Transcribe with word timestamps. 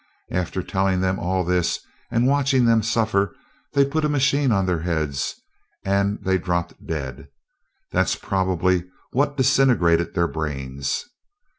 After 0.31 0.63
telling 0.63 0.99
them 1.01 1.19
all 1.19 1.43
this 1.43 1.79
and 2.09 2.25
watching 2.25 2.65
them 2.65 2.81
suffer, 2.81 3.35
they 3.73 3.85
put 3.85 4.03
a 4.03 4.09
machine 4.09 4.51
on 4.51 4.65
their 4.65 4.79
heads 4.79 5.35
and 5.85 6.17
they 6.23 6.39
dropped 6.39 6.73
dead. 6.87 7.27
That's 7.91 8.15
probably 8.15 8.85
what 9.11 9.37
disintegrated 9.37 10.15
their 10.15 10.27
brains. 10.27 11.05